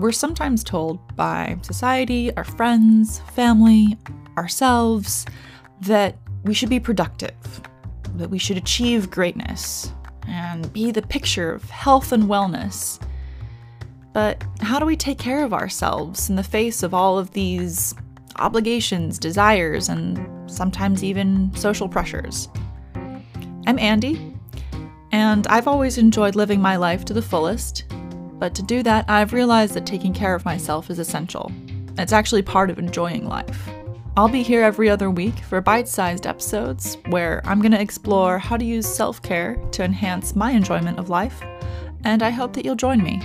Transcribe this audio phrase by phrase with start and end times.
[0.00, 3.98] we're sometimes told by society, our friends, family,
[4.36, 5.26] ourselves,
[5.82, 7.60] that we should be productive,
[8.16, 9.92] that we should achieve greatness,
[10.26, 13.00] and be the picture of health and wellness.
[14.12, 17.94] But how do we take care of ourselves in the face of all of these
[18.38, 22.48] obligations, desires, and sometimes even social pressures?
[23.66, 24.36] I'm Andi,
[25.12, 27.84] and I've always enjoyed living my life to the fullest.
[28.40, 31.52] But to do that, I've realized that taking care of myself is essential.
[31.98, 33.68] It's actually part of enjoying life.
[34.16, 38.38] I'll be here every other week for bite sized episodes where I'm going to explore
[38.38, 41.42] how to use self care to enhance my enjoyment of life,
[42.02, 43.22] and I hope that you'll join me.